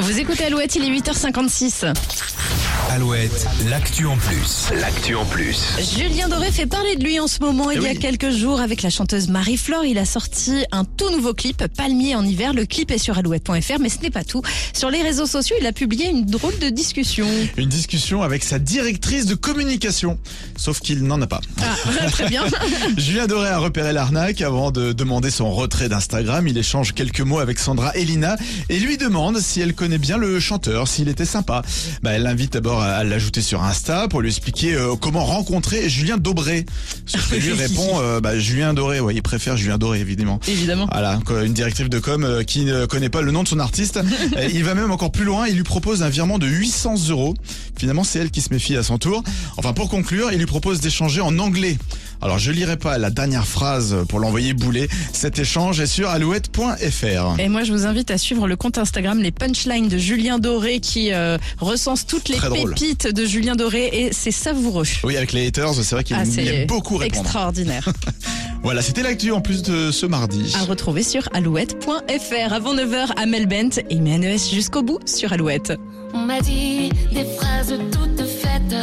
Vous 0.00 0.20
écoutez 0.20 0.44
Alouette, 0.44 0.76
il 0.76 0.84
est 0.84 1.00
8h56. 1.00 1.92
Alouette, 2.98 3.48
l'actu 3.68 4.06
en 4.06 4.16
plus. 4.16 4.68
L'actu 4.80 5.16
en 5.16 5.24
plus. 5.24 5.74
Julien 5.98 6.28
Doré 6.28 6.52
fait 6.52 6.66
parler 6.66 6.94
de 6.94 7.02
lui 7.02 7.18
en 7.18 7.26
ce 7.26 7.40
moment. 7.40 7.72
Il 7.72 7.78
Eh 7.80 7.82
y 7.82 7.86
a 7.88 7.90
oui. 7.90 7.98
quelques 7.98 8.30
jours, 8.30 8.60
avec 8.60 8.82
la 8.82 8.90
chanteuse 8.90 9.26
Marie-Flore, 9.28 9.84
il 9.84 9.98
a 9.98 10.04
sorti 10.04 10.64
un 10.70 10.84
tout 10.84 11.10
nouveau 11.10 11.34
clip, 11.34 11.64
Palmier 11.76 12.14
en 12.14 12.24
hiver. 12.24 12.52
Le 12.54 12.66
clip 12.66 12.92
est 12.92 12.98
sur 12.98 13.18
alouette.fr, 13.18 13.80
mais 13.80 13.88
ce 13.88 13.98
n'est 13.98 14.10
pas 14.12 14.22
tout. 14.22 14.42
Sur 14.72 14.90
les 14.90 15.02
réseaux 15.02 15.26
sociaux, 15.26 15.56
il 15.60 15.66
a 15.66 15.72
publié 15.72 16.08
une 16.08 16.24
drôle 16.24 16.56
de 16.60 16.68
discussion. 16.68 17.26
Une 17.56 17.68
discussion 17.68 18.22
avec 18.22 18.44
sa 18.44 18.60
directrice 18.60 19.26
de 19.26 19.34
communication. 19.34 20.16
Sauf 20.56 20.78
qu'il 20.78 21.02
n'en 21.02 21.20
a 21.20 21.26
pas. 21.26 21.40
Ah, 21.62 21.74
très 22.12 22.28
bien. 22.28 22.44
Julien 22.96 23.26
Doré 23.26 23.48
a 23.48 23.58
repéré 23.58 23.92
l'arnaque 23.92 24.40
avant 24.40 24.70
de 24.70 24.92
demander 24.92 25.30
son 25.32 25.52
retrait 25.52 25.88
d'Instagram. 25.88 26.46
Il 26.46 26.56
échange 26.56 26.92
quelques 26.94 27.22
mots 27.22 27.40
avec 27.40 27.58
Sandra 27.58 27.92
Elina 27.96 28.36
et 28.68 28.78
lui 28.78 28.98
demande 28.98 29.40
si 29.40 29.60
elle 29.60 29.74
connaît 29.74 29.98
bien 29.98 30.16
le 30.16 30.38
chanteur, 30.38 30.86
s'il 30.86 31.08
était 31.08 31.24
sympa. 31.24 31.62
Bah, 32.04 32.12
elle 32.12 32.22
l'invite 32.22 32.52
d'abord 32.52 32.82
à 32.82 32.83
l'ajouter 33.04 33.42
sur 33.42 33.62
Insta 33.62 34.08
pour 34.08 34.20
lui 34.20 34.28
expliquer 34.28 34.74
euh, 34.74 34.94
comment 34.96 35.24
rencontrer 35.24 35.88
Julien 35.88 36.16
Dobré. 36.16 36.66
Sauf 37.06 37.30
que 37.30 37.36
lui 37.40 37.52
répond 37.52 38.00
euh, 38.00 38.20
bah, 38.20 38.38
Julien 38.38 38.74
Doré. 38.74 39.00
Ouais, 39.00 39.14
il 39.14 39.22
préfère 39.22 39.56
Julien 39.56 39.78
Doré 39.78 40.00
évidemment. 40.00 40.40
Évidemment. 40.48 40.88
Voilà, 40.90 41.20
une 41.44 41.52
directrice 41.52 41.88
de 41.88 41.98
com 41.98 42.24
euh, 42.24 42.42
qui 42.42 42.64
ne 42.64 42.86
connaît 42.86 43.08
pas 43.08 43.22
le 43.22 43.32
nom 43.32 43.42
de 43.42 43.48
son 43.48 43.58
artiste. 43.58 44.00
Il 44.52 44.64
va 44.64 44.74
même 44.74 44.90
encore 44.90 45.12
plus 45.12 45.24
loin, 45.24 45.46
il 45.46 45.56
lui 45.56 45.62
propose 45.62 46.02
un 46.02 46.08
virement 46.08 46.38
de 46.38 46.46
800 46.46 47.08
euros. 47.10 47.34
Finalement, 47.76 48.04
c'est 48.04 48.18
elle 48.18 48.30
qui 48.30 48.40
se 48.40 48.52
méfie 48.52 48.76
à 48.76 48.82
son 48.82 48.98
tour. 48.98 49.22
Enfin, 49.56 49.72
pour 49.72 49.88
conclure, 49.88 50.30
il 50.32 50.38
lui 50.38 50.46
propose 50.46 50.80
d'échanger 50.80 51.20
en 51.20 51.38
anglais. 51.38 51.76
Alors, 52.22 52.38
je 52.38 52.50
lirai 52.52 52.76
pas 52.76 52.96
la 52.98 53.10
dernière 53.10 53.46
phrase 53.46 53.96
pour 54.08 54.18
l'envoyer 54.20 54.54
bouler. 54.54 54.88
Cet 55.12 55.38
échange 55.38 55.80
est 55.80 55.86
sur 55.86 56.08
alouette.fr. 56.08 57.38
Et 57.40 57.48
moi, 57.48 57.64
je 57.64 57.72
vous 57.72 57.86
invite 57.86 58.10
à 58.10 58.18
suivre 58.18 58.46
le 58.48 58.56
compte 58.56 58.78
Instagram 58.78 59.20
Les 59.20 59.30
Punchlines 59.30 59.88
de 59.88 59.98
Julien 59.98 60.38
Doré 60.38 60.80
qui 60.80 61.12
euh, 61.12 61.36
recense 61.60 62.06
toutes 62.06 62.28
les 62.28 62.36
Très 62.36 62.48
drôle. 62.48 62.74
pépites 62.74 63.08
de 63.12 63.24
Julien 63.26 63.54
Doré 63.56 63.90
et 63.92 64.12
c'est 64.12 64.30
savoureux. 64.30 64.86
Oui, 65.04 65.16
avec 65.16 65.32
les 65.32 65.46
haters, 65.46 65.74
c'est 65.74 65.94
vrai 65.94 66.04
qu'il 66.04 66.16
Ah, 66.16 66.24
y 66.24 66.28
a 66.28 66.32
c'est 66.32 66.66
beaucoup 66.66 66.96
répondre. 66.96 67.20
extraordinaire. 67.22 67.88
Voilà, 68.62 68.80
c'était 68.80 69.02
l'actu 69.02 69.30
en 69.30 69.42
plus 69.42 69.62
de 69.62 69.90
ce 69.90 70.06
mardi. 70.06 70.50
à 70.58 70.64
retrouver 70.64 71.02
sur 71.02 71.28
alouette.fr. 71.34 72.50
Avant 72.50 72.74
9h, 72.74 73.08
Amel 73.18 73.44
Bent 73.46 73.78
et 73.90 73.96
Manuel 73.96 74.38
jusqu'au 74.38 74.82
bout 74.82 75.00
sur 75.04 75.34
Alouette. 75.34 75.74
On 76.14 76.20
m'a 76.20 76.40
dit 76.40 76.88
des 77.12 77.26
phrases 77.36 77.74
toutes 77.92 78.26
faites, 78.26 78.74